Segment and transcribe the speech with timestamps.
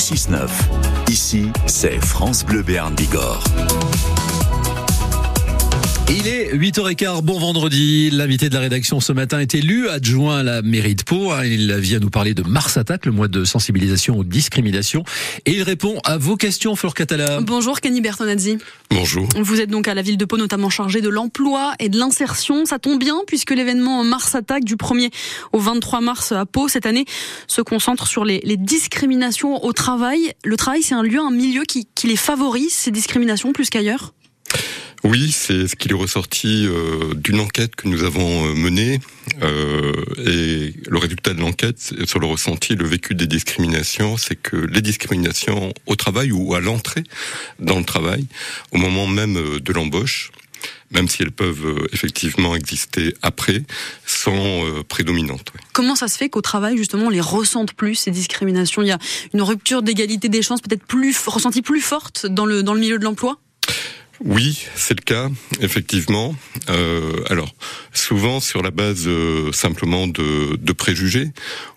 [0.00, 0.48] 6-9.
[1.08, 3.44] Ici, c'est France Bleu Béarn Bigorre.
[6.12, 8.10] Il est 8h15, bon vendredi.
[8.10, 11.32] L'invité de la rédaction ce matin est élu adjoint à la mairie de Pau.
[11.44, 15.04] Il vient nous parler de Mars Attack, le mois de sensibilisation aux discriminations.
[15.46, 17.40] Et il répond à vos questions, Fleur Catala.
[17.42, 18.58] Bonjour, Kenny Bertonazzi.
[18.90, 19.28] Bonjour.
[19.36, 22.66] Vous êtes donc à la ville de Pau, notamment chargé de l'emploi et de l'insertion.
[22.66, 25.12] Ça tombe bien puisque l'événement Mars Attack du 1er
[25.52, 27.04] au 23 mars à Pau cette année
[27.46, 30.32] se concentre sur les, les discriminations au travail.
[30.44, 34.12] Le travail, c'est un lieu, un milieu qui, qui les favorise, ces discriminations, plus qu'ailleurs?
[35.02, 39.00] Oui, c'est ce qui est ressorti euh, d'une enquête que nous avons euh, menée.
[39.42, 39.92] Euh,
[40.26, 44.82] et le résultat de l'enquête sur le ressenti, le vécu des discriminations, c'est que les
[44.82, 47.04] discriminations au travail ou à l'entrée
[47.58, 48.26] dans le travail,
[48.72, 50.32] au moment même de l'embauche,
[50.90, 53.62] même si elles peuvent effectivement exister après,
[54.04, 55.52] sont prédominantes.
[55.72, 58.82] Comment ça se fait qu'au travail, justement, on les ressente plus, ces discriminations?
[58.82, 58.98] Il y a
[59.32, 62.98] une rupture d'égalité des chances peut-être plus ressentie plus forte dans le, dans le milieu
[62.98, 63.38] de l'emploi?
[64.22, 66.34] Oui, c'est le cas, effectivement.
[66.68, 67.54] Euh, alors,
[67.94, 71.30] souvent sur la base euh, simplement de, préjugés.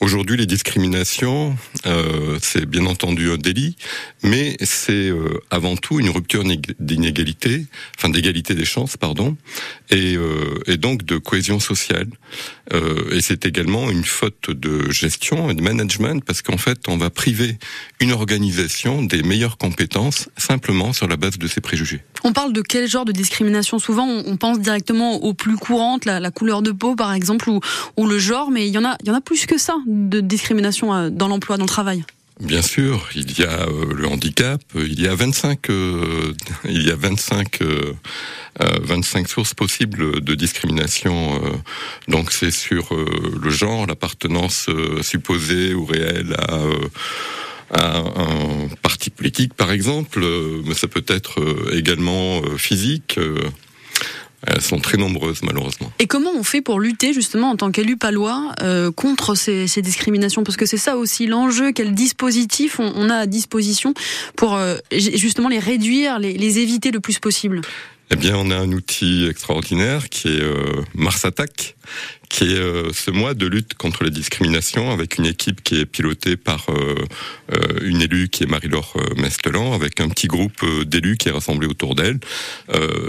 [0.00, 3.76] Aujourd'hui, les discriminations, euh, c'est bien entendu un délit,
[4.22, 5.12] mais c'est
[5.50, 6.44] avant tout une rupture
[6.78, 9.36] d'inégalité, enfin d'égalité des chances, pardon,
[9.90, 10.16] et,
[10.66, 12.08] et donc de cohésion sociale.
[12.72, 17.10] et c'est également une faute de gestion et de management, parce qu'en fait, on va
[17.10, 17.58] priver
[18.00, 22.00] une organisation des meilleures compétences simplement sur la base de ses préjugés.
[22.28, 26.30] On parle de quel genre de discrimination Souvent, on, pense directement aux plus courantes, la,
[26.30, 29.56] couleur de peau, par exemple, ou, le genre, mais il y en a, plus que
[29.56, 32.04] ça de discrimination euh, dans l'emploi, dans le travail.
[32.38, 36.34] Bien sûr, il y a euh, le handicap, il y a 25, euh,
[36.66, 37.60] il y a 25,
[38.60, 41.40] 25 sources possibles de discrimination.
[42.08, 44.68] donc c'est sur le genre, l'appartenance
[45.00, 46.58] supposée ou réelle à
[47.70, 50.24] à un parti politique, par exemple,
[50.64, 51.40] mais ça peut être
[51.72, 53.18] également physique.
[54.46, 55.90] Elles sont très nombreuses, malheureusement.
[55.98, 60.44] Et comment on fait pour lutter, justement, en tant qu'élu palois, euh, contre ces, discriminations?
[60.44, 63.94] Parce que c'est ça aussi l'enjeu, quel dispositif on, a à disposition
[64.36, 67.62] pour euh, justement les réduire, les éviter le plus possible
[68.10, 71.76] eh bien, on a un outil extraordinaire qui est euh, Mars Attack,
[72.30, 75.84] qui est euh, ce mois de lutte contre la discrimination avec une équipe qui est
[75.84, 77.04] pilotée par euh,
[77.82, 81.94] une élue qui est Marie-Laure Mestelan, avec un petit groupe d'élus qui est rassemblé autour
[81.94, 82.18] d'elle.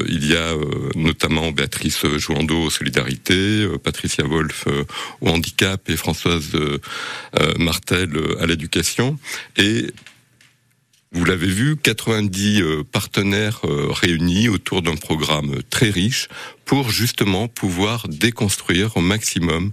[0.07, 0.53] il y a
[0.95, 4.65] notamment Béatrice Jouando Solidarité, Patricia Wolf
[5.21, 6.51] au handicap et Françoise
[7.57, 9.17] Martel à l'éducation.
[9.57, 9.87] Et
[11.11, 16.27] vous l'avez vu, 90 euh, partenaires euh, réunis autour d'un programme très riche
[16.65, 19.71] pour justement pouvoir déconstruire au maximum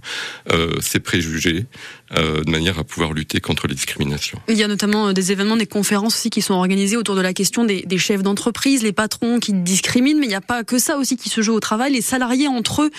[0.51, 1.65] euh, ces préjugés
[2.09, 4.39] de manière à pouvoir lutter contre les discriminations.
[4.47, 7.33] Il y a notamment des événements, des conférences aussi qui sont organisées autour de la
[7.33, 10.79] question des, des chefs d'entreprise, les patrons qui discriminent, mais il n'y a pas que
[10.79, 11.91] ça aussi qui se joue au travail.
[11.91, 12.91] Les salariés entre eux,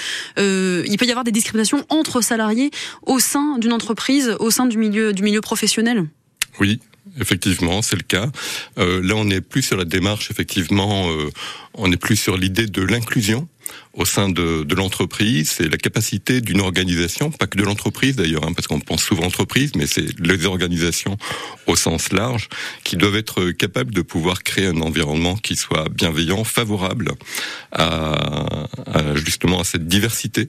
[0.86, 2.70] il peut y avoir des discriminations entre salariés
[3.02, 6.04] au sein d'une entreprise, au sein du milieu, du milieu professionnel?
[6.60, 6.80] Oui,
[7.20, 8.30] effectivement, c'est le cas.
[8.78, 11.30] Euh, là, on n'est plus sur la démarche, effectivement, euh,
[11.74, 13.48] on n'est plus sur l'idée de l'inclusion
[13.94, 18.46] au sein de, de l'entreprise, c'est la capacité d'une organisation, pas que de l'entreprise d'ailleurs,
[18.46, 21.16] hein, parce qu'on pense souvent entreprise, mais c'est les organisations
[21.66, 22.48] au sens large
[22.84, 27.12] qui doivent être capables de pouvoir créer un environnement qui soit bienveillant, favorable
[27.72, 30.48] à, à justement à cette diversité,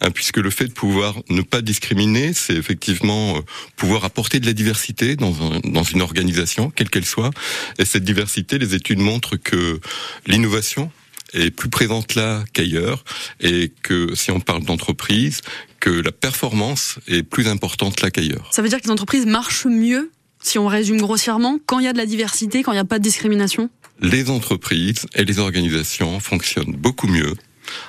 [0.00, 3.40] hein, puisque le fait de pouvoir ne pas discriminer, c'est effectivement euh,
[3.76, 7.30] pouvoir apporter de la diversité dans, un, dans une organisation, quelle qu'elle soit,
[7.78, 9.80] et cette diversité, les études montrent que
[10.26, 10.90] l'innovation
[11.32, 13.04] est plus présente là qu'ailleurs
[13.40, 15.40] et que si on parle d'entreprise,
[15.80, 18.48] que la performance est plus importante là qu'ailleurs.
[18.52, 20.10] Ça veut dire que les entreprises marchent mieux,
[20.42, 22.84] si on résume grossièrement, quand il y a de la diversité, quand il n'y a
[22.84, 23.70] pas de discrimination?
[24.00, 27.34] Les entreprises et les organisations fonctionnent beaucoup mieux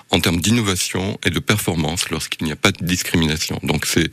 [0.09, 3.59] en termes d'innovation et de performance lorsqu'il n'y a pas de discrimination.
[3.63, 4.11] Donc c'est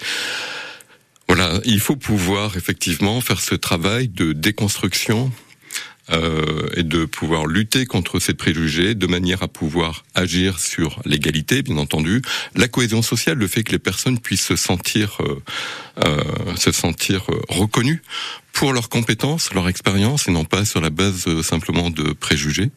[1.28, 5.32] voilà, il faut pouvoir effectivement faire ce travail de déconstruction
[6.10, 11.62] euh, et de pouvoir lutter contre ces préjugés de manière à pouvoir agir sur l'égalité,
[11.62, 12.22] bien entendu,
[12.54, 15.42] la cohésion sociale, le fait que les personnes puissent se sentir euh,
[16.04, 16.22] euh,
[16.56, 18.02] se sentir reconnues
[18.52, 22.70] pour leurs compétences, leur expérience, et non pas sur la base simplement de préjugés,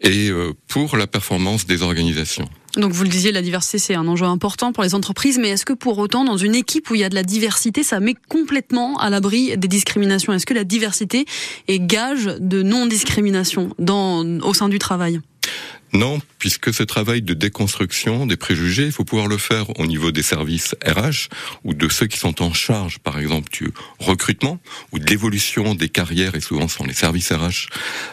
[0.00, 0.30] et
[0.68, 2.48] pour la performance des organisations.
[2.76, 5.64] Donc vous le disiez, la diversité c'est un enjeu important pour les entreprises, mais est-ce
[5.64, 8.14] que pour autant dans une équipe où il y a de la diversité, ça met
[8.28, 10.32] complètement à l'abri des discriminations?
[10.32, 11.26] Est-ce que la diversité
[11.68, 15.20] est gage de non-discrimination au sein du travail?
[15.92, 20.12] Non, puisque ce travail de déconstruction des préjugés, il faut pouvoir le faire au niveau
[20.12, 21.28] des services RH
[21.64, 24.60] ou de ceux qui sont en charge, par exemple, du recrutement
[24.92, 27.68] ou de l'évolution des carrières, et souvent ce sont les services RH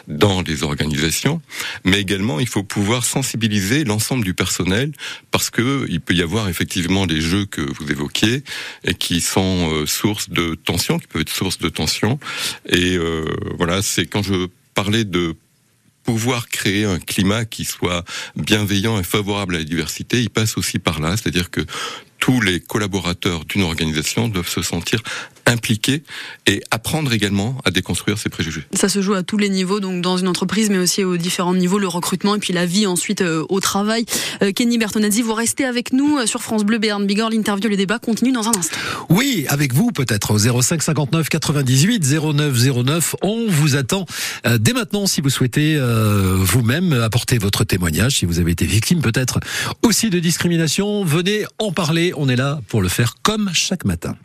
[0.08, 1.40] dans les organisations.
[1.84, 4.92] Mais également, il faut pouvoir sensibiliser l'ensemble du personnel
[5.30, 8.42] parce que il peut y avoir effectivement des jeux que vous évoquiez
[8.84, 12.18] et qui sont euh, source de tension, qui peuvent être source de tension.
[12.68, 13.24] Et euh,
[13.56, 15.36] voilà, c'est quand je parlais de
[16.08, 18.02] pouvoir créer un climat qui soit
[18.34, 21.60] bienveillant et favorable à la diversité, il passe aussi par là, c'est-à-dire que
[22.18, 25.02] tous les collaborateurs d'une organisation doivent se sentir
[25.48, 26.02] impliquer
[26.46, 28.64] et apprendre également à déconstruire ces préjugés.
[28.74, 31.54] Ça se joue à tous les niveaux, donc dans une entreprise, mais aussi aux différents
[31.54, 34.04] niveaux, le recrutement et puis la vie ensuite euh, au travail.
[34.42, 37.30] Euh, Kenny Bertonazzi, vous restez avec nous euh, sur France Bleu Béarn Bigorre.
[37.30, 38.76] L'interview, le débat continue dans un instant.
[39.08, 42.04] Oui, avec vous peut-être au 05 59 98
[42.34, 43.16] 09 09.
[43.22, 44.04] On vous attend
[44.58, 49.40] dès maintenant si vous souhaitez vous-même apporter votre témoignage, si vous avez été victime peut-être
[49.82, 51.04] aussi de discrimination.
[51.04, 52.12] Venez en parler.
[52.16, 54.16] On est là pour le faire comme chaque matin.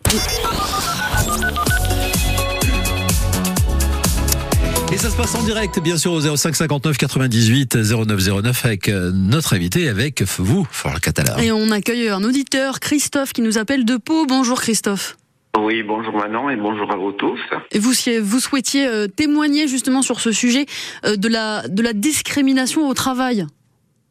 [5.04, 9.12] Ça se passe en direct, bien sûr, au 05 59 98 09 09 avec euh,
[9.14, 11.40] notre invité, avec vous, Fort Catalan.
[11.40, 14.26] Et on accueille un auditeur, Christophe, qui nous appelle de Pau.
[14.26, 15.18] Bonjour Christophe.
[15.60, 17.38] Oui, bonjour Manon et bonjour à vous tous.
[17.74, 17.92] Et vous,
[18.22, 20.68] vous souhaitiez euh, témoigner justement sur ce sujet
[21.06, 23.46] euh, de la, de la discrimination au travail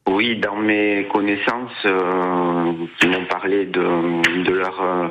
[0.08, 5.08] oui, dans mes connaissances euh, qui m'ont parlé de, de leur euh,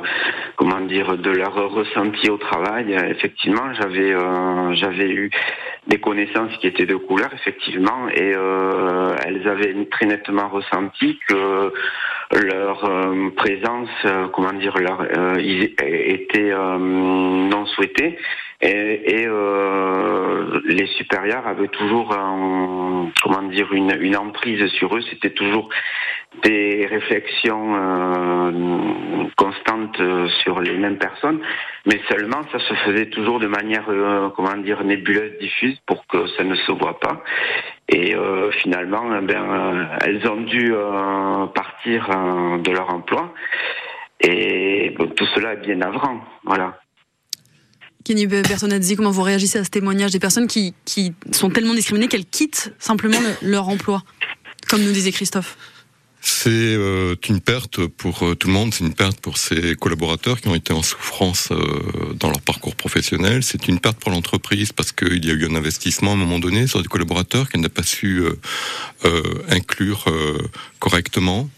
[0.56, 5.30] comment dire de leur ressenti au travail, effectivement, j'avais euh, j'avais eu
[5.86, 11.72] des connaissances qui étaient de couleur, effectivement, et euh, elles avaient très nettement ressenti que
[12.44, 12.90] leur
[13.36, 13.90] présence,
[14.32, 15.06] comment dire, leur
[15.38, 18.18] était non souhaitée
[18.62, 25.00] et, euh, les supérieurs avaient toujours un, comment dire une, une emprise sur eux.
[25.10, 25.68] C'était toujours
[26.44, 30.00] des réflexions euh, constantes
[30.42, 31.40] sur les mêmes personnes,
[31.86, 36.26] mais seulement ça se faisait toujours de manière euh, comment dire nébuleuse, diffuse, pour que
[36.28, 37.22] ça ne se voit pas.
[37.88, 40.72] Et euh, finalement, eh ben, elles ont dû
[41.54, 42.08] partir
[42.62, 43.34] de leur emploi.
[44.20, 46.78] Et tout cela est bien navrant, voilà.
[48.04, 52.08] Kenny Bertonazzi, comment vous réagissez à ce témoignage des personnes qui, qui sont tellement discriminées
[52.08, 54.02] qu'elles quittent simplement leur emploi,
[54.68, 55.56] comme nous disait Christophe
[56.24, 60.40] c'est euh, une perte pour euh, tout le monde, c'est une perte pour ces collaborateurs
[60.40, 64.72] qui ont été en souffrance euh, dans leur parcours professionnel, c'est une perte pour l'entreprise
[64.72, 67.60] parce qu'il y a eu un investissement à un moment donné sur des collaborateurs qu'elle
[67.60, 68.22] n'a pas su
[69.48, 70.04] inclure
[70.78, 71.50] correctement.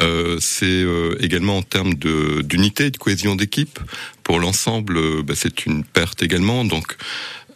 [0.00, 3.80] Euh, c'est euh, également en termes d'unité de cohésion d'équipe.
[4.22, 6.64] Pour l'ensemble, euh, bah, c'est une perte également.
[6.64, 6.96] Donc,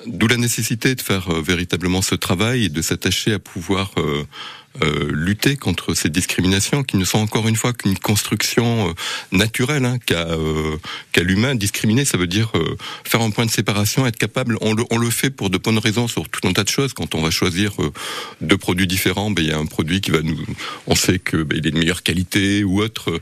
[0.06, 3.92] d'où la nécessité de faire véritablement ce travail et de s'attacher à pouvoir
[4.82, 8.93] euh, lutter contre ces discriminations qui ne sont encore une fois qu'une construction euh,
[9.31, 10.76] naturelle hein, qu'a euh,
[11.17, 11.55] l'humain.
[11.55, 12.53] Discriminer, ça veut dire
[13.05, 14.59] faire un point de séparation, être capable.
[14.61, 16.93] On le, on le, fait pour de bonnes raisons sur tout un tas de choses.
[16.93, 17.73] Quand on va choisir
[18.41, 20.38] deux produits différents, ben, il y a un produit qui va nous,
[20.87, 23.21] on sait que ben, il est de meilleure qualité ou autre,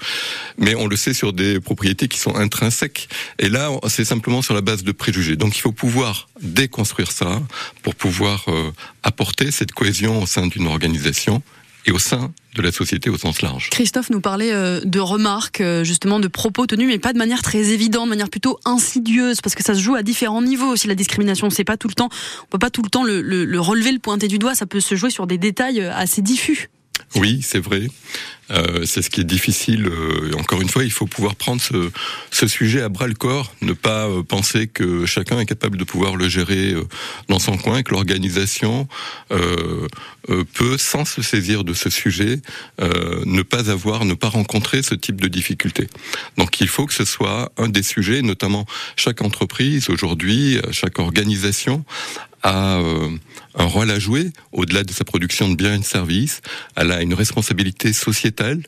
[0.59, 3.09] mais on le sait sur des propriétés qui sont intrinsèques.
[3.39, 5.37] Et là, c'est simplement sur la base de préjugés.
[5.37, 7.43] Donc, il faut pouvoir déconstruire ça
[7.83, 8.47] pour pouvoir
[9.03, 11.43] apporter cette cohésion au sein d'une organisation
[11.87, 13.71] et au sein de la société au sens large.
[13.71, 17.43] Christophe nous parlait euh, de remarques, euh, justement de propos tenus, mais pas de manière
[17.43, 20.87] très évidente, de manière plutôt insidieuse, parce que ça se joue à différents niveaux aussi.
[20.87, 22.09] La discrimination, c'est pas tout le temps,
[22.45, 24.55] on peut pas tout le temps le, le relever, le pointer du doigt.
[24.55, 26.69] Ça peut se jouer sur des détails euh, assez diffus.
[27.17, 27.89] Oui, c'est vrai.
[28.51, 29.87] Euh, c'est ce qui est difficile.
[29.87, 33.73] Euh, encore une fois, il faut pouvoir prendre ce, sujet à bras le corps, ne
[33.73, 36.83] pas euh, penser que chacun est capable de pouvoir le gérer euh,
[37.29, 38.89] dans son coin, que l'organisation
[40.55, 42.41] peut, sans se saisir de ce sujet,
[42.79, 45.89] ne pas avoir, ne pas rencontrer ce type de difficulté.
[46.37, 48.67] Donc, il faut que ce soit un des sujets, notamment
[48.97, 51.85] chaque entreprise aujourd'hui, chaque organisation
[52.43, 52.81] a
[53.55, 56.41] un rôle à jouer au-delà de sa production de biens et de services.
[56.77, 58.63] Elle a une responsabilité sociétale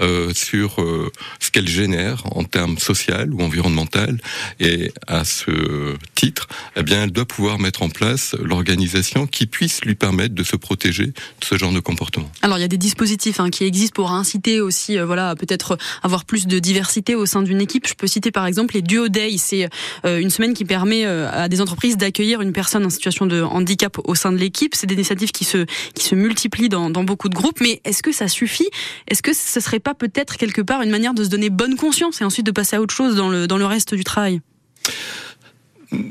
[0.00, 4.18] euh, sur euh, ce qu'elle génère en termes social ou environnemental.
[4.60, 9.84] Et à ce titre, eh bien, elle doit pouvoir mettre en place l'organisation qui puisse
[9.84, 12.30] lui permettre de se protéger de ce genre de comportement.
[12.42, 15.78] Alors, il y a des dispositifs hein, qui existent pour inciter aussi, euh, voilà, peut-être
[16.02, 17.86] avoir plus de diversité au sein d'une équipe.
[17.88, 19.36] Je peux citer par exemple les Duo Day.
[19.38, 19.68] C'est
[20.04, 23.96] euh, une semaine qui permet à des entreprises d'accueillir une personne en situation de handicap
[24.04, 24.74] au sein de l'équipe.
[24.74, 28.02] C'est des initiatives qui se, qui se multiplient dans, dans beaucoup de groupes, mais est-ce
[28.02, 28.68] que ça suffit?
[29.08, 32.20] Est-ce que ce serait pas peut-être quelque part une manière de se donner bonne conscience
[32.20, 34.42] et ensuite de passer à autre chose dans le, dans le reste du travail?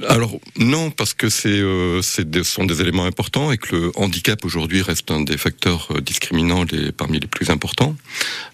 [0.08, 4.82] Alors non, parce que c'est euh, sont des éléments importants et que le handicap aujourd'hui
[4.82, 7.96] reste un des facteurs euh, discriminants parmi les plus importants.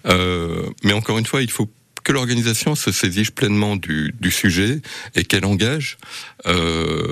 [0.06, 1.68] Euh, mais encore une fois, il faut
[2.02, 4.80] que l'organisation se saisisse pleinement du, du sujet
[5.14, 5.98] et qu'elle engage
[6.46, 7.06] euh,